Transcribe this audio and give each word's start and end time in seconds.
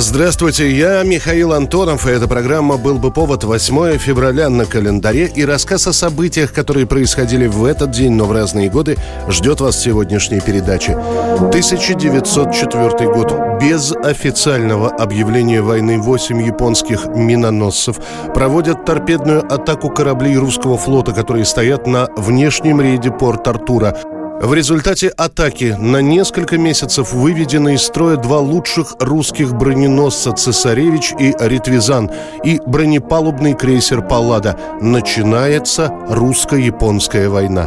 Здравствуйте, 0.00 0.70
я 0.70 1.02
Михаил 1.02 1.52
Антонов, 1.52 2.06
и 2.06 2.10
эта 2.10 2.26
программа 2.26 2.78
«Был 2.78 2.98
бы 2.98 3.10
повод» 3.10 3.44
8 3.44 3.98
февраля 3.98 4.48
на 4.48 4.64
календаре, 4.64 5.26
и 5.26 5.44
рассказ 5.44 5.86
о 5.88 5.92
событиях, 5.92 6.54
которые 6.54 6.86
происходили 6.86 7.46
в 7.46 7.66
этот 7.66 7.90
день, 7.90 8.12
но 8.12 8.24
в 8.24 8.32
разные 8.32 8.70
годы, 8.70 8.96
ждет 9.28 9.60
вас 9.60 9.76
в 9.76 9.82
сегодняшней 9.82 10.40
передаче. 10.40 10.92
1904 10.92 13.12
год. 13.12 13.60
Без 13.60 13.92
официального 13.92 14.88
объявления 14.88 15.60
войны 15.60 15.98
8 15.98 16.46
японских 16.46 17.04
миноносцев 17.14 17.96
проводят 18.32 18.86
торпедную 18.86 19.44
атаку 19.52 19.90
кораблей 19.90 20.38
русского 20.38 20.78
флота, 20.78 21.12
которые 21.12 21.44
стоят 21.44 21.86
на 21.86 22.08
внешнем 22.16 22.80
рейде 22.80 23.10
порт 23.10 23.46
Артура. 23.46 23.94
В 24.40 24.54
результате 24.54 25.08
атаки 25.08 25.76
на 25.78 26.00
несколько 26.00 26.56
месяцев 26.56 27.12
выведены 27.12 27.74
из 27.74 27.82
строя 27.82 28.16
два 28.16 28.38
лучших 28.38 28.94
русских 28.98 29.52
броненосца 29.52 30.32
«Цесаревич» 30.32 31.12
и 31.18 31.34
«Ритвизан» 31.38 32.10
и 32.42 32.58
бронепалубный 32.66 33.52
крейсер 33.52 34.00
«Паллада». 34.00 34.58
Начинается 34.80 35.92
русско-японская 36.08 37.28
война. 37.28 37.66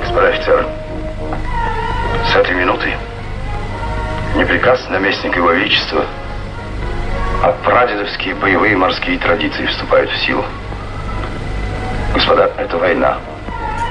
Господа 0.00 0.30
офицеры, 0.30 0.66
с 2.32 2.34
этой 2.34 2.56
минуты 2.56 2.92
не 4.34 4.44
приказ 4.44 4.80
наместника 4.90 5.38
Его 5.38 5.52
Величества, 5.52 6.06
а 7.44 7.52
прадедовские 7.64 8.34
боевые 8.34 8.76
морские 8.76 9.16
традиции 9.16 9.64
вступают 9.66 10.10
в 10.10 10.26
силу. 10.26 10.44
Господа, 12.12 12.50
это 12.58 12.78
война. 12.78 13.18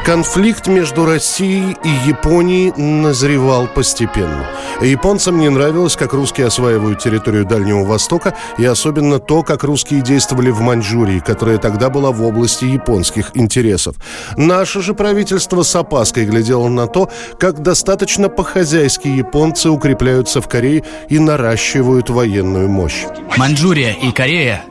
Конфликт 0.09 0.65
между 0.65 1.05
Россией 1.05 1.77
и 1.83 2.09
Японией 2.09 2.73
назревал 2.75 3.67
постепенно. 3.67 4.43
Японцам 4.81 5.37
не 5.37 5.49
нравилось, 5.49 5.95
как 5.95 6.13
русские 6.13 6.47
осваивают 6.47 6.97
территорию 6.97 7.45
Дальнего 7.45 7.83
Востока, 7.83 8.33
и 8.57 8.65
особенно 8.65 9.19
то, 9.19 9.43
как 9.43 9.63
русские 9.63 10.01
действовали 10.01 10.49
в 10.49 10.61
Маньчжурии, 10.61 11.19
которая 11.19 11.59
тогда 11.59 11.91
была 11.91 12.09
в 12.09 12.23
области 12.23 12.65
японских 12.65 13.29
интересов. 13.35 13.97
Наше 14.35 14.81
же 14.81 14.95
правительство 14.95 15.61
с 15.61 15.75
опаской 15.75 16.25
глядело 16.25 16.69
на 16.69 16.87
то, 16.87 17.11
как 17.39 17.61
достаточно 17.61 18.29
по-хозяйски 18.29 19.07
японцы 19.07 19.69
укрепляются 19.69 20.41
в 20.41 20.47
Корее 20.47 20.83
и 21.09 21.19
наращивают 21.19 22.09
военную 22.09 22.67
мощь. 22.67 23.05
Маньчжурия 23.37 23.93
и 23.93 24.11
Корея 24.11 24.63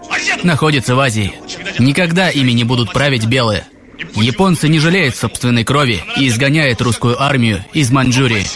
находятся 0.43 0.97
в 0.97 0.99
Азии. 0.99 1.33
Никогда 1.79 2.29
ими 2.29 2.51
не 2.51 2.65
будут 2.65 2.93
править 2.93 3.27
белые– 3.27 3.65
Японцы 4.15 4.69
не 4.69 4.79
жалеют 4.79 5.17
собственной 5.17 5.65
крови 5.65 6.03
и 6.17 6.29
изгоняют 6.29 6.81
русскую 6.81 7.21
армию 7.21 7.65
из 7.73 7.91
Маньчжурии 7.91 8.47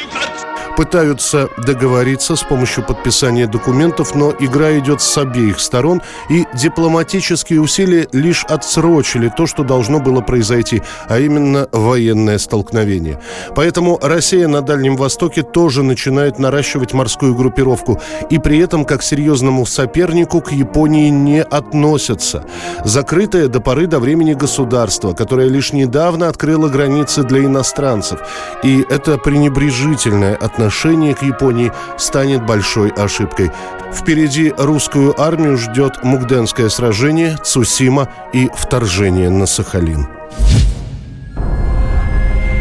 пытаются 0.76 1.48
договориться 1.58 2.36
с 2.36 2.42
помощью 2.42 2.84
подписания 2.84 3.46
документов, 3.46 4.14
но 4.14 4.32
игра 4.38 4.78
идет 4.78 5.02
с 5.02 5.18
обеих 5.18 5.60
сторон, 5.60 6.02
и 6.30 6.46
дипломатические 6.54 7.60
усилия 7.60 8.08
лишь 8.12 8.44
отсрочили 8.44 9.32
то, 9.36 9.46
что 9.46 9.64
должно 9.64 10.00
было 10.00 10.20
произойти, 10.20 10.82
а 11.08 11.18
именно 11.18 11.68
военное 11.72 12.38
столкновение. 12.38 13.20
Поэтому 13.54 13.98
Россия 14.00 14.48
на 14.48 14.62
Дальнем 14.62 14.96
Востоке 14.96 15.42
тоже 15.42 15.82
начинает 15.82 16.38
наращивать 16.38 16.94
морскую 16.94 17.34
группировку, 17.34 18.00
и 18.30 18.38
при 18.38 18.58
этом 18.58 18.84
как 18.84 19.02
серьезному 19.02 19.66
сопернику 19.66 20.40
к 20.40 20.52
Японии 20.52 21.10
не 21.10 21.42
относятся. 21.42 22.44
Закрытое 22.84 23.48
до 23.48 23.60
поры 23.60 23.86
до 23.86 23.98
времени 23.98 24.34
государство, 24.34 25.12
которое 25.12 25.48
лишь 25.48 25.72
недавно 25.72 26.28
открыло 26.28 26.68
границы 26.68 27.22
для 27.22 27.44
иностранцев, 27.44 28.20
и 28.62 28.84
это 28.88 29.18
пренебрежительное 29.18 30.34
отношение 30.34 30.61
отношение 30.62 31.14
к 31.14 31.22
Японии 31.22 31.72
станет 31.98 32.46
большой 32.46 32.90
ошибкой. 32.90 33.50
Впереди 33.92 34.54
русскую 34.56 35.20
армию 35.20 35.56
ждет 35.58 36.04
Мугденское 36.04 36.68
сражение, 36.68 37.36
Цусима 37.42 38.08
и 38.32 38.48
вторжение 38.54 39.28
на 39.28 39.46
Сахалин. 39.46 40.06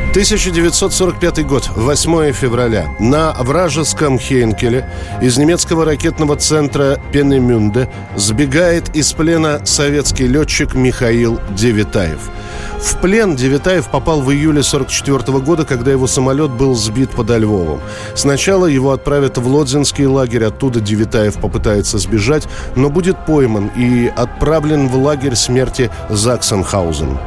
1945 0.09 1.45
год, 1.45 1.69
8 1.75 2.33
февраля. 2.33 2.87
На 2.99 3.33
вражеском 3.33 4.17
Хейнкеле 4.17 4.89
из 5.21 5.37
немецкого 5.37 5.85
ракетного 5.85 6.35
центра 6.37 6.99
Пенемюнде 7.13 7.87
сбегает 8.15 8.95
из 8.95 9.13
плена 9.13 9.61
советский 9.63 10.27
летчик 10.27 10.73
Михаил 10.73 11.39
Девитаев– 11.55 12.31
в 12.81 12.97
плен 12.97 13.35
Девятаев 13.35 13.89
попал 13.89 14.21
в 14.21 14.31
июле 14.31 14.63
44 14.63 15.39
года, 15.39 15.65
когда 15.65 15.91
его 15.91 16.07
самолет 16.07 16.51
был 16.51 16.75
сбит 16.75 17.11
подо 17.11 17.37
Львовом. 17.37 17.79
Сначала 18.15 18.65
его 18.65 18.91
отправят 18.91 19.37
в 19.37 19.47
Лодзинский 19.47 20.05
лагерь, 20.05 20.45
оттуда 20.45 20.79
Девятаев 20.79 21.35
попытается 21.35 21.97
сбежать, 21.97 22.47
но 22.75 22.89
будет 22.89 23.25
пойман 23.25 23.71
и 23.75 24.11
отправлен 24.15 24.87
в 24.87 24.95
лагерь 24.95 25.35
смерти 25.35 25.91
Заксенхаузен. 26.09 27.17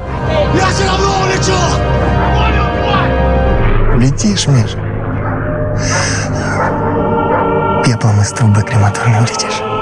Я 0.54 0.66
все 0.66 0.86
равно 0.86 1.10
улечу! 1.22 1.52
Летишь, 4.04 4.46
Миш? 4.48 4.72
Пеплом 7.84 8.20
из 8.20 8.30
трубы 8.30 8.62
крематорной 8.62 9.20
улетишь. 9.20 9.73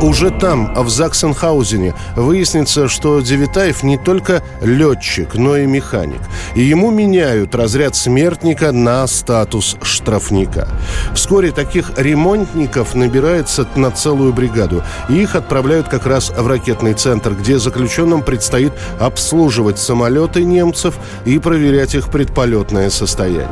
Уже 0.00 0.30
там, 0.30 0.72
в 0.74 0.88
Заксенхаузене, 0.88 1.92
выяснится, 2.14 2.86
что 2.86 3.20
Девитаев 3.20 3.82
не 3.82 3.98
только 3.98 4.44
летчик, 4.62 5.34
но 5.34 5.56
и 5.56 5.66
механик. 5.66 6.20
И 6.54 6.62
ему 6.62 6.92
меняют 6.92 7.56
разряд 7.56 7.96
смертника 7.96 8.70
на 8.70 9.04
статус 9.08 9.76
штрафника. 9.82 10.68
Вскоре 11.14 11.50
таких 11.50 11.98
ремонтников 11.98 12.94
набирается 12.94 13.66
на 13.74 13.90
целую 13.90 14.32
бригаду. 14.32 14.84
И 15.08 15.14
их 15.14 15.34
отправляют 15.34 15.88
как 15.88 16.06
раз 16.06 16.30
в 16.30 16.46
ракетный 16.46 16.94
центр, 16.94 17.34
где 17.34 17.58
заключенным 17.58 18.22
предстоит 18.22 18.72
обслуживать 19.00 19.80
самолеты 19.80 20.44
немцев 20.44 20.94
и 21.24 21.40
проверять 21.40 21.96
их 21.96 22.08
предполетное 22.08 22.90
состояние. 22.90 23.48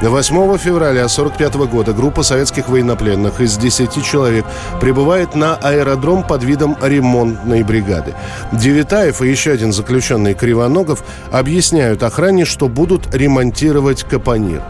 8 0.00 0.58
февраля 0.58 1.04
1945 1.04 1.54
года 1.70 1.92
группа 1.92 2.22
советских 2.22 2.68
военнопленных 2.68 3.40
из 3.40 3.56
10 3.56 4.02
человек 4.04 4.44
прибывает 4.80 5.36
на 5.36 5.54
аэродром 5.82 6.22
под 6.22 6.42
видом 6.44 6.76
ремонтной 6.80 7.62
бригады. 7.62 8.14
Девитаев 8.52 9.20
и 9.22 9.28
еще 9.28 9.52
один 9.52 9.72
заключенный 9.72 10.34
Кривоногов 10.34 11.04
объясняют 11.30 12.02
охране, 12.02 12.44
что 12.44 12.68
будут 12.68 13.14
ремонтировать 13.14 14.04
Капонир. 14.04 14.62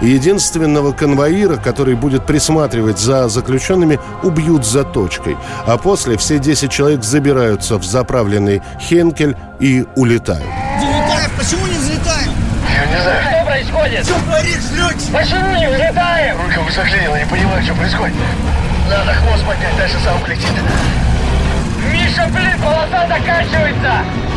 Единственного 0.00 0.92
конвоира, 0.92 1.56
который 1.56 1.94
будет 1.94 2.26
присматривать 2.26 2.98
за 2.98 3.28
заключенными, 3.28 3.98
убьют 4.22 4.64
за 4.64 4.84
точкой. 4.84 5.36
А 5.66 5.76
после 5.76 6.16
все 6.16 6.38
10 6.38 6.70
человек 6.70 7.04
забираются 7.04 7.76
в 7.76 7.84
заправленный 7.84 8.62
Хенкель 8.80 9.36
и 9.58 9.84
улетают. 9.96 10.46
Девитаев, 10.80 11.30
почему 11.36 11.66
не 11.66 11.76
взлетаем? 11.76 12.30
Я 12.72 12.86
не 12.86 13.02
знаю. 13.02 13.22
Что 13.22 13.46
происходит? 13.46 14.04
Что 14.04 14.14
творишь, 14.20 14.70
летчик? 14.76 15.12
Почему 15.12 15.56
не 15.56 15.68
взлетаем? 15.68 16.36
Рука 16.40 16.72
заклинила, 16.72 17.18
не 17.18 17.26
понимаю, 17.26 17.62
что 17.62 17.74
происходит. 17.74 18.14
Надо 18.90 19.14
хвост 19.14 19.46
поднять, 19.46 19.76
дальше 19.76 19.98
сам 20.00 20.26
летит. 20.26 20.50
Миша, 21.92 22.26
блин, 22.32 22.60
полоса 22.60 23.06
заканчивается! 23.06 24.29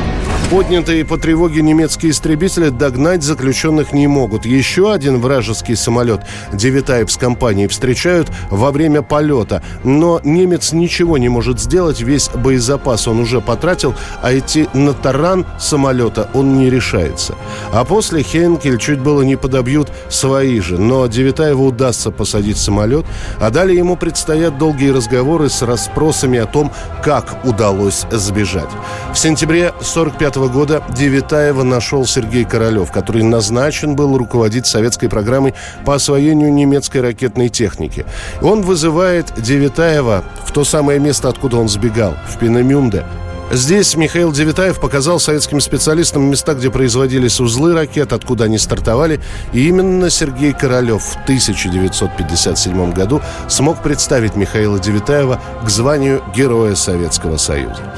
Поднятые 0.52 1.04
по 1.04 1.18
тревоге 1.18 1.64
немецкие 1.64 2.12
истребители 2.12 2.70
догнать 2.70 3.24
заключенных 3.24 3.92
не 3.92 4.06
могут. 4.08 4.46
Еще 4.46 4.94
один 4.94 5.20
вражеский 5.20 5.76
самолет 5.76 6.22
Девитаев 6.54 7.12
с 7.12 7.18
компанией 7.18 7.68
встречают 7.68 8.30
во 8.52 8.72
время 8.72 9.02
полета. 9.02 9.64
Но 9.84 10.22
немец 10.24 10.72
ничего 10.72 11.18
не 11.18 11.28
может 11.30 11.60
сделать, 11.60 12.02
весь 12.02 12.30
боезапас 12.30 13.08
он 13.08 13.20
уже 13.20 13.42
потратил, 13.42 13.96
а 14.22 14.38
идти 14.38 14.68
на 14.74 14.94
таран 14.94 15.46
самолета 15.60 16.30
он 16.34 16.58
не 16.58 16.70
решается. 16.70 17.36
А 17.72 17.84
после 17.84 18.22
Хенкель 18.22 18.78
чуть 18.78 19.00
было 19.00 19.24
не 19.24 19.36
подобьют 19.36 19.92
свои 20.10 20.60
же, 20.60 20.78
но 20.78 21.08
Девитаеву 21.08 21.66
удастся 21.66 22.12
посадить 22.12 22.58
самолет, 22.58 23.06
а 23.40 23.50
далее 23.50 23.78
ему 23.78 23.96
предстоят 23.96 24.60
долгие 24.60 24.92
разговоры 24.92 25.50
с 25.50 25.64
расспросами 25.64 26.38
о 26.38 26.46
том, 26.46 26.72
как 27.04 27.44
удалось 27.44 28.06
сбежать. 28.12 28.70
В 29.14 29.18
сентябре 29.18 29.74
45 29.82 30.33
года 30.40 30.84
Девитаева 30.90 31.64
нашел 31.64 32.06
Сергей 32.06 32.46
Королев, 32.46 32.92
который 32.92 33.24
назначен 33.24 33.96
был 33.96 34.18
руководить 34.18 34.66
советской 34.66 35.08
программой 35.08 35.54
по 35.86 35.96
освоению 35.96 36.54
немецкой 36.54 37.00
ракетной 37.00 37.50
техники. 37.50 38.06
Он 38.42 38.62
вызывает 38.62 39.34
Девитаева 39.38 40.24
в 40.46 40.52
то 40.52 40.64
самое 40.64 41.00
место, 41.00 41.30
откуда 41.30 41.58
он 41.58 41.70
сбегал, 41.70 42.16
в 42.28 42.38
Пенемюнде, 42.40 43.04
Здесь 43.52 43.96
Михаил 43.96 44.32
Девитаев 44.32 44.80
показал 44.80 45.20
советским 45.20 45.60
специалистам 45.62 46.24
места, 46.24 46.56
где 46.56 46.72
производились 46.72 47.40
узлы 47.40 47.74
ракет, 47.74 48.12
откуда 48.12 48.46
они 48.46 48.58
стартовали. 48.58 49.20
И 49.52 49.68
именно 49.68 50.10
Сергей 50.10 50.54
Королев 50.54 51.04
в 51.04 51.24
1957 51.24 52.94
году 52.94 53.22
смог 53.48 53.84
представить 53.84 54.36
Михаила 54.36 54.80
Девитаева 54.80 55.40
к 55.64 55.70
званию 55.70 56.24
Героя 56.36 56.74
Советского 56.74 57.38
Союза. 57.38 57.94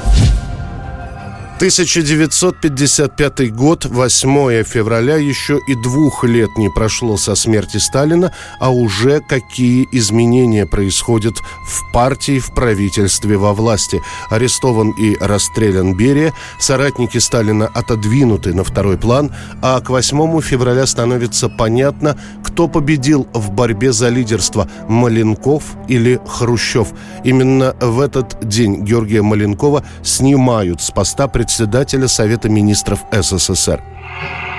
1955 1.55 3.55
год, 3.55 3.85
8 3.85 4.63
февраля, 4.65 5.15
еще 5.15 5.57
и 5.65 5.75
двух 5.75 6.25
лет 6.25 6.49
не 6.57 6.69
прошло 6.69 7.15
со 7.15 7.33
смерти 7.33 7.77
Сталина, 7.77 8.33
а 8.59 8.71
уже 8.71 9.21
какие 9.21 9.87
изменения 9.93 10.65
происходят 10.65 11.35
в 11.65 11.93
партии, 11.93 12.39
в 12.39 12.53
правительстве, 12.53 13.37
во 13.37 13.53
власти. 13.53 14.01
Арестован 14.29 14.91
и 14.99 15.15
расстрелян 15.21 15.95
Берия, 15.95 16.33
соратники 16.59 17.19
Сталина 17.19 17.67
отодвинуты 17.67 18.53
на 18.53 18.65
второй 18.65 18.97
план, 18.97 19.31
а 19.61 19.79
к 19.79 19.89
8 19.89 20.41
февраля 20.41 20.85
становится 20.85 21.47
понятно, 21.47 22.19
кто 22.43 22.67
победил 22.67 23.29
в 23.33 23.51
борьбе 23.51 23.93
за 23.93 24.09
лидерство– 24.09 24.69
Маленков 24.89 25.63
или 25.87 26.19
Хрущев. 26.27 26.89
Именно 27.23 27.77
в 27.79 28.01
этот 28.01 28.45
день 28.45 28.83
Георгия 28.83 29.21
Маленкова 29.21 29.85
снимают 30.03 30.81
с 30.81 30.91
поста 30.91 31.29
председателя 31.29 31.44
председателя 31.45 32.07
Совета 32.07 32.49
министров 32.49 33.05
СССР. 33.11 33.79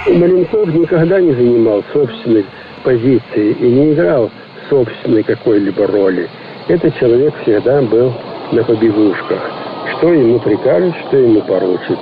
Маленков 0.07 0.69
никогда 0.69 1.21
не 1.21 1.33
занимал 1.33 1.83
собственной 1.93 2.47
позиции 2.85 3.57
и 3.59 3.65
не 3.65 3.93
играл 3.93 4.31
собственной 4.71 5.25
какой-либо 5.25 5.89
роли. 5.89 6.31
Этот 6.69 6.97
человек 6.97 7.35
всегда 7.43 7.83
был 7.83 8.15
на 8.53 8.63
побегушках. 8.63 9.43
Что 9.99 10.13
ему 10.13 10.39
прикажут, 10.39 10.95
что 11.09 11.17
ему 11.17 11.43
поручат. 11.43 11.99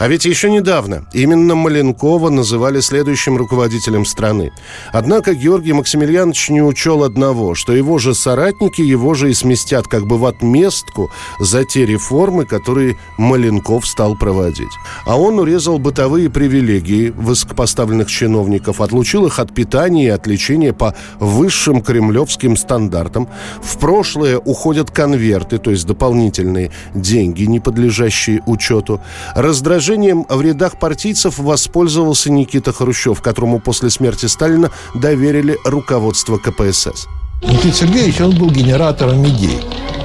А 0.00 0.08
ведь 0.08 0.24
еще 0.24 0.50
недавно 0.50 1.04
именно 1.12 1.54
Маленкова 1.54 2.30
называли 2.30 2.80
следующим 2.80 3.36
руководителем 3.36 4.06
страны. 4.06 4.50
Однако 4.94 5.34
Георгий 5.34 5.74
Максимiliaнович 5.74 6.48
не 6.48 6.62
учел 6.62 7.04
одного, 7.04 7.54
что 7.54 7.74
его 7.74 7.98
же 7.98 8.14
соратники 8.14 8.80
его 8.80 9.12
же 9.12 9.30
и 9.30 9.34
сместят 9.34 9.88
как 9.88 10.06
бы 10.06 10.16
в 10.16 10.24
отместку 10.24 11.10
за 11.38 11.66
те 11.66 11.84
реформы, 11.84 12.46
которые 12.46 12.96
Маленков 13.18 13.86
стал 13.86 14.16
проводить. 14.16 14.72
А 15.04 15.20
он 15.20 15.38
урезал 15.38 15.78
бытовые 15.78 16.30
привилегии 16.30 17.10
высокопоставленных 17.10 18.08
чиновников, 18.08 18.80
отлучил 18.80 19.26
их 19.26 19.38
от 19.38 19.54
питания 19.54 20.06
и 20.06 20.08
от 20.08 20.26
лечения 20.26 20.72
по 20.72 20.94
высшим 21.18 21.82
кремлевским 21.82 22.56
стандартам. 22.56 23.28
В 23.62 23.76
прошлое 23.76 24.38
уходят 24.38 24.90
конверты, 24.90 25.58
то 25.58 25.70
есть 25.70 25.86
дополнительные 25.86 26.70
деньги, 26.94 27.42
не 27.42 27.60
подлежащие 27.60 28.40
учету. 28.46 29.02
Раздражение 29.34 29.89
Положением 29.90 30.24
в 30.28 30.40
рядах 30.40 30.78
партийцев 30.78 31.40
воспользовался 31.40 32.30
Никита 32.30 32.72
Хрущев, 32.72 33.20
которому 33.20 33.58
после 33.58 33.90
смерти 33.90 34.26
Сталина 34.26 34.70
доверили 34.94 35.58
руководство 35.64 36.38
КПСС. 36.38 37.08
Никита 37.42 37.72
Сергеевич, 37.72 38.20
он 38.20 38.38
был 38.38 38.52
генератором 38.52 39.26
идей. 39.26 39.58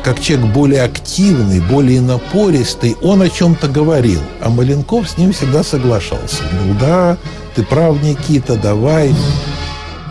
Как 0.04 0.20
человек 0.20 0.52
более 0.56 0.82
активный, 0.82 1.60
более 1.60 2.02
напористый, 2.02 2.98
он 3.04 3.22
о 3.22 3.30
чем-то 3.30 3.68
говорил. 3.68 4.22
А 4.42 4.50
Маленков 4.50 5.08
с 5.08 5.20
ним 5.20 5.34
всегда 5.34 5.64
соглашался. 5.64 6.42
Говорил, 6.52 6.76
да, 6.80 7.18
ты 7.56 7.62
прав, 7.62 8.02
Никита, 8.02 8.56
давай. 8.56 9.14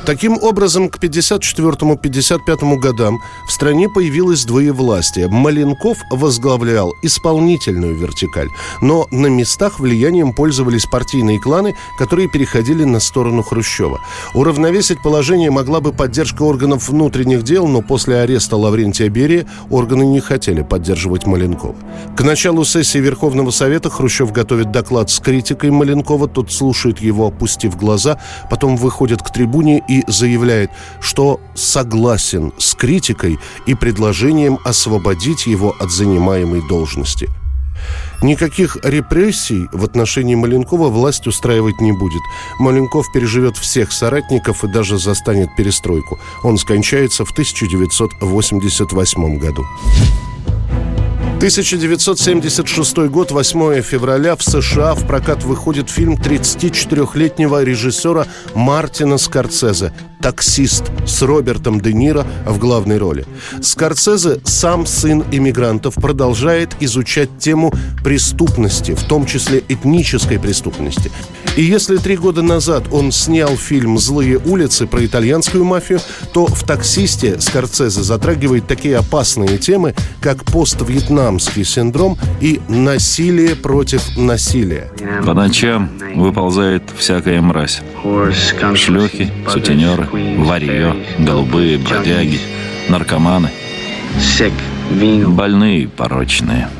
Таким 0.06 0.36
образом, 0.42 0.90
к 0.90 0.98
54-55 0.98 2.76
годам 2.76 3.22
в 3.48 3.52
стране 3.52 3.88
появилось 3.88 4.44
двоевластие. 4.44 5.28
Маленков 5.28 5.96
возглавлял 6.10 6.92
исполнительную 7.00 7.96
вертикаль, 7.96 8.50
но 8.82 9.06
на 9.10 9.28
местах 9.28 9.80
влиянием 9.80 10.34
пользовались 10.34 10.84
партийные 10.84 11.40
кланы, 11.40 11.74
которые 11.98 12.28
переходили 12.28 12.84
на 12.84 13.00
сторону 13.00 13.42
Хрущева. 13.42 13.98
Уравновесить 14.34 15.02
положение 15.02 15.50
могла 15.50 15.80
бы 15.80 15.90
поддержка 15.90 16.42
органов 16.42 16.90
внутренних 16.90 17.42
дел, 17.42 17.66
но 17.66 17.80
после 17.80 18.18
ареста 18.18 18.58
Лаврентия 18.58 19.08
Берия 19.08 19.46
органы 19.70 20.04
не 20.04 20.20
хотели 20.20 20.60
поддерживать 20.60 21.24
Маленкова. 21.26 21.76
К 22.14 22.20
началу 22.22 22.66
сессии 22.66 22.98
Верховного 22.98 23.50
Совета 23.50 23.88
Хрущев 23.88 24.32
готовит 24.32 24.70
доклад 24.70 25.08
с 25.08 25.18
критикой 25.18 25.70
Маленкова, 25.70 26.28
тот 26.28 26.52
слушает 26.52 27.00
его, 27.00 27.28
опустив 27.28 27.74
глаза, 27.78 28.18
потом 28.50 28.76
выходит 28.76 29.22
к 29.22 29.32
трибуне 29.32 29.82
и 29.88 29.93
и 29.94 30.04
заявляет, 30.08 30.70
что 31.00 31.40
согласен 31.54 32.52
с 32.58 32.74
критикой 32.74 33.38
и 33.66 33.74
предложением 33.74 34.58
освободить 34.64 35.46
его 35.46 35.74
от 35.78 35.90
занимаемой 35.90 36.66
должности. 36.66 37.28
Никаких 38.22 38.78
репрессий 38.82 39.68
в 39.72 39.84
отношении 39.84 40.34
Маленкова 40.34 40.88
власть 40.88 41.26
устраивать 41.26 41.80
не 41.80 41.92
будет. 41.92 42.22
Маленков 42.58 43.06
переживет 43.12 43.56
всех 43.56 43.92
соратников 43.92 44.64
и 44.64 44.68
даже 44.68 44.98
застанет 44.98 45.54
перестройку. 45.56 46.18
Он 46.42 46.56
скончается 46.56 47.24
в 47.24 47.32
1988 47.32 49.38
году. 49.38 49.64
1976 51.44 52.96
год, 53.10 53.30
8 53.30 53.82
февраля, 53.82 54.34
в 54.34 54.42
США 54.42 54.94
в 54.94 55.06
прокат 55.06 55.44
выходит 55.44 55.90
фильм 55.90 56.14
34-летнего 56.14 57.62
режиссера 57.62 58.26
Мартина 58.54 59.18
Скорцезе 59.18 59.92
«Таксист» 60.22 60.84
с 61.06 61.20
Робертом 61.20 61.82
Де 61.82 61.92
Ниро 61.92 62.26
в 62.46 62.56
главной 62.58 62.96
роли. 62.96 63.26
Скорцезе, 63.60 64.40
сам 64.44 64.86
сын 64.86 65.22
иммигрантов, 65.32 65.96
продолжает 65.96 66.76
изучать 66.80 67.28
тему 67.38 67.74
преступности, 68.02 68.92
в 68.92 69.04
том 69.04 69.26
числе 69.26 69.62
этнической 69.68 70.38
преступности. 70.40 71.12
И 71.56 71.62
если 71.62 71.98
три 71.98 72.16
года 72.16 72.42
назад 72.42 72.86
он 72.90 73.12
снял 73.12 73.56
фильм 73.56 73.96
«Злые 73.96 74.38
улицы» 74.38 74.88
про 74.88 75.04
итальянскую 75.04 75.64
мафию, 75.64 76.00
то 76.32 76.46
в 76.46 76.64
«Таксисте» 76.64 77.40
Скорцезе 77.40 78.02
затрагивает 78.02 78.66
такие 78.66 78.96
опасные 78.96 79.58
темы, 79.58 79.94
как 80.20 80.44
поствьетнамский 80.44 81.64
синдром 81.64 82.18
и 82.40 82.60
насилие 82.68 83.54
против 83.54 84.16
насилия. 84.16 84.90
По 85.24 85.32
ночам 85.32 85.90
выползает 86.16 86.82
всякая 86.98 87.40
мразь. 87.40 87.82
Шлюхи, 88.74 89.30
сутенеры, 89.48 90.08
варье, 90.38 90.96
голубые, 91.20 91.78
бродяги, 91.78 92.40
наркоманы, 92.88 93.50
больные, 95.28 95.86
порочные– 95.86 96.68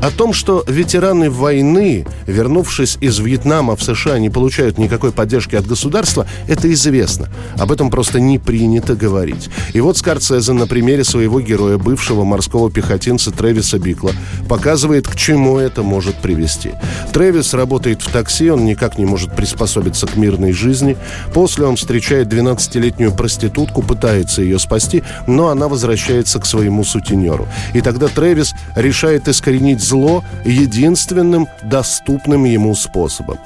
о 0.00 0.10
том, 0.10 0.32
что 0.32 0.64
ветераны 0.68 1.28
войны, 1.28 2.06
вернувшись 2.26 2.98
из 3.00 3.18
Вьетнама 3.18 3.74
в 3.74 3.82
США, 3.82 4.18
не 4.18 4.30
получают 4.30 4.78
никакой 4.78 5.10
поддержки 5.10 5.56
от 5.56 5.66
государства, 5.66 6.26
это 6.46 6.72
известно. 6.72 7.28
Об 7.58 7.72
этом 7.72 7.90
просто 7.90 8.20
не 8.20 8.38
принято 8.38 8.94
говорить. 8.94 9.48
И 9.72 9.80
вот 9.80 9.98
Скорцезе 9.98 10.52
на 10.52 10.66
примере 10.66 11.04
своего 11.04 11.40
героя, 11.40 11.78
бывшего 11.78 12.24
морского 12.24 12.70
пехотинца 12.70 13.32
Тревиса 13.32 13.78
Бикла, 13.78 14.12
показывает, 14.48 15.08
к 15.08 15.16
чему 15.16 15.58
это 15.58 15.82
может 15.82 16.16
привести. 16.16 16.72
Тревис 17.12 17.52
работает 17.54 18.02
в 18.02 18.10
такси, 18.10 18.50
он 18.50 18.64
никак 18.64 18.98
не 18.98 19.04
может 19.04 19.34
приспособиться 19.34 20.06
к 20.06 20.16
мирной 20.16 20.52
жизни. 20.52 20.96
После 21.34 21.66
он 21.66 21.76
встречает 21.76 22.32
12-летнюю 22.32 23.12
проститутку, 23.12 23.82
пытается 23.82 24.42
ее 24.42 24.58
спасти, 24.58 25.02
но 25.26 25.48
она 25.48 25.66
возвращается 25.68 26.38
к 26.38 26.46
своему 26.46 26.84
сутенеру. 26.84 27.48
И 27.74 27.80
тогда 27.80 28.06
Тревис 28.08 28.52
решает 28.76 29.26
искоренить 29.26 29.87
зло 29.88 30.24
единственным 30.44 31.48
доступным 31.62 32.44
ему 32.44 32.74
способом. 32.74 33.38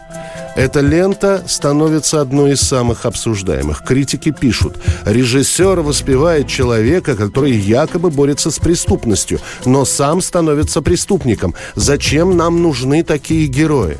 Эта 0.54 0.80
лента 0.80 1.42
становится 1.46 2.20
одной 2.20 2.52
из 2.52 2.60
самых 2.60 3.06
обсуждаемых. 3.06 3.82
Критики 3.84 4.30
пишут, 4.30 4.76
режиссер 5.06 5.80
воспевает 5.80 6.46
человека, 6.46 7.16
который 7.16 7.52
якобы 7.52 8.10
борется 8.10 8.50
с 8.50 8.58
преступностью, 8.58 9.40
но 9.64 9.86
сам 9.86 10.20
становится 10.20 10.82
преступником. 10.82 11.54
Зачем 11.74 12.36
нам 12.36 12.62
нужны 12.62 13.02
такие 13.02 13.46
герои? 13.46 13.96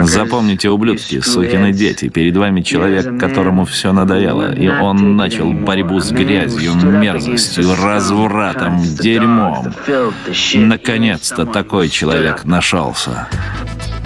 Запомните, 0.00 0.68
ублюдки, 0.68 1.20
сукины 1.20 1.72
дети, 1.72 2.08
перед 2.08 2.36
вами 2.36 2.60
человек, 2.62 3.18
которому 3.18 3.64
все 3.64 3.92
надоело, 3.92 4.52
и 4.52 4.68
он 4.68 5.16
начал 5.16 5.52
борьбу 5.52 6.00
с 6.00 6.10
грязью, 6.10 6.74
мерзостью, 6.74 7.74
развратом, 7.74 8.82
дерьмом. 8.82 9.74
Наконец-то 10.54 11.46
такой 11.46 11.88
человек 11.88 12.44
нашелся. 12.44 13.28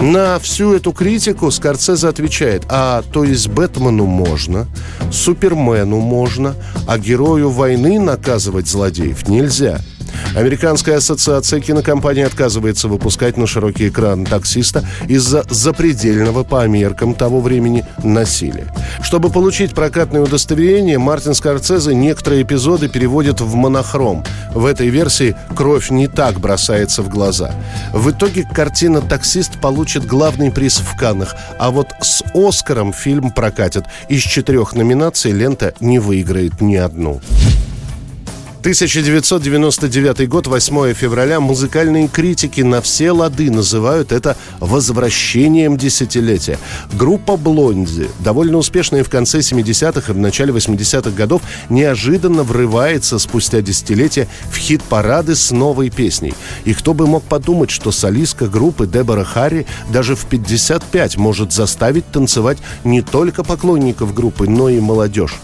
На 0.01 0.39
всю 0.41 0.75
эту 0.75 0.93
критику 0.93 1.51
Скорцезе 1.51 2.09
отвечает, 2.09 2.65
а 2.69 3.03
то 3.13 3.23
есть 3.23 3.49
Бэтмену 3.49 4.07
можно, 4.07 4.67
Супермену 5.13 6.01
можно, 6.01 6.55
а 6.89 6.99
герою 6.99 7.51
войны 7.51 8.01
наказывать 8.01 8.67
злодеев 8.67 9.29
нельзя– 9.29 9.79
Американская 10.35 10.97
ассоциация 10.97 11.61
кинокомпаний 11.61 12.25
отказывается 12.25 12.89
выпускать 12.89 13.37
на 13.37 13.47
широкий 13.47 13.89
экран 13.89 14.25
таксиста 14.25 14.85
из-за 15.09 15.45
запредельного 15.51 16.43
по 16.43 16.67
меркам 16.67 17.15
того 17.15 17.41
времени 17.41 17.85
насилия. 18.03 18.67
Чтобы 19.03 19.31
получить 19.31 19.75
прокатное 19.75 20.23
удостоверение, 20.23 20.99
Мартин 20.99 21.35
Скорцезе 21.35 21.95
некоторые 21.95 22.43
эпизоды 22.43 22.89
переводит 22.89 23.41
в 23.41 23.55
монохром. 23.55 24.25
В 24.55 24.67
этой 24.67 24.89
версии 24.89 25.37
кровь 25.55 25.91
не 25.91 26.09
так 26.09 26.41
бросается 26.41 27.03
в 27.03 27.09
глаза. 27.09 27.55
В 27.93 28.11
итоге 28.11 28.45
картина 28.45 29.01
«Таксист» 29.01 29.61
получит 29.61 30.07
главный 30.07 30.51
приз 30.51 30.79
в 30.79 30.97
Каннах, 30.97 31.35
а 31.59 31.71
вот 31.71 31.89
с 32.01 32.23
«Оскаром» 32.35 32.93
фильм 32.93 33.31
прокатит. 33.31 33.85
Из 34.09 34.23
четырех 34.23 34.75
номинаций 34.75 35.33
лента 35.33 35.75
не 35.81 35.99
выиграет 35.99 36.61
ни 36.61 36.77
одну. 36.77 37.21
1999 38.63 40.29
год, 40.29 40.47
8 40.47 40.95
февраля. 40.95 41.41
Музыкальные 41.41 42.07
критики 42.07 42.61
на 42.61 42.81
все 42.81 43.11
лады 43.11 43.51
называют 43.51 44.13
это 44.13 44.37
возвращением 44.61 45.77
десятилетия. 45.77 46.61
Группа 46.93 47.37
«Блонди», 47.37 48.09
довольно 48.21 48.59
успешная 48.59 49.03
в 49.03 49.09
конце 49.09 49.41
70-х 49.41 50.13
и 50.13 50.15
в 50.15 50.19
начале 50.19 50.53
80-х 50.53 51.11
годов, 51.11 51.43
неожиданно 51.71 52.45
врывается 52.45 53.19
спустя 53.19 53.63
десятилетия 53.63 54.29
в 54.53 54.57
хит-парады 54.57 55.35
с 55.35 55.51
новой 55.51 55.91
песней. 55.91 56.33
И 56.65 56.73
кто 56.73 56.95
бы 56.95 57.09
мог 57.09 57.25
подумать, 57.25 57.71
что 57.73 57.91
солистка 57.91 58.47
группы 58.47 58.87
Дебора 58.87 59.25
Харри 59.25 59.67
даже 59.93 60.15
в 60.15 60.25
55 60.27 61.17
может 61.17 61.53
заставить 61.53 62.07
танцевать 62.13 62.59
не 62.85 63.03
только 63.03 63.43
поклонников 63.43 64.15
группы, 64.15 64.49
но 64.49 64.69
и 64.69 64.79
молодежь. 64.79 65.35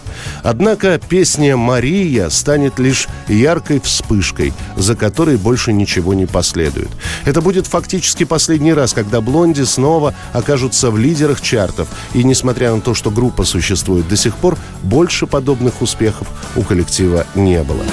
Однако 0.41 1.01
песня 1.09 1.57
«Мария» 1.57 2.29
станет 2.29 2.79
лишь 2.79 3.08
яркой 3.27 3.79
вспышкой, 3.79 4.53
за 4.75 4.95
которой 4.95 5.37
больше 5.37 5.73
ничего 5.73 6.13
не 6.13 6.25
последует. 6.25 6.89
Это 7.25 7.41
будет 7.41 7.67
фактически 7.67 8.23
последний 8.23 8.73
раз, 8.73 8.93
когда 8.93 9.21
«Блонди» 9.21 9.63
снова 9.63 10.13
окажутся 10.33 10.91
в 10.91 10.97
лидерах 10.97 11.41
чартов. 11.41 11.87
И 12.13 12.23
несмотря 12.23 12.73
на 12.73 12.81
то, 12.81 12.93
что 12.93 13.11
группа 13.11 13.43
существует 13.43 14.07
до 14.07 14.15
сих 14.15 14.35
пор, 14.35 14.57
больше 14.83 15.27
подобных 15.27 15.81
успехов 15.81 16.27
у 16.55 16.63
коллектива 16.63 17.25
не 17.35 17.63
было. 17.63 17.83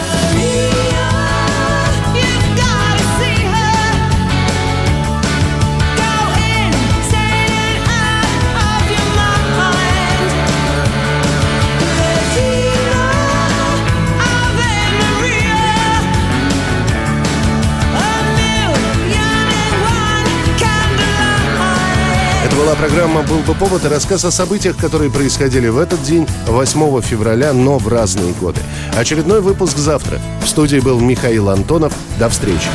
Была 22.55 22.75
программа 22.75 23.23
«Был 23.23 23.39
бы 23.39 23.55
повод» 23.55 23.85
и 23.85 23.89
рассказ 23.89 24.25
о 24.25 24.31
событиях, 24.31 24.77
которые 24.77 25.11
происходили 25.11 25.69
в 25.69 25.79
этот 25.79 26.03
день, 26.03 26.27
8 26.47 27.01
февраля, 27.01 27.53
но 27.53 27.79
в 27.79 27.89
разные 27.89 28.33
годы. 28.35 28.61
Очередной 28.95 29.41
выпуск 29.41 29.79
завтра. 29.79 30.21
В 30.43 30.49
студии 30.49 30.79
был 30.79 31.01
Михаил 31.01 31.49
Антонов. 31.49 31.93
До 32.19 32.29
встречи. 32.29 32.69